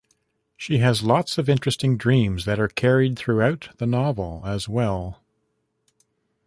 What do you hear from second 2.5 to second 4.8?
are carried throughout the novel as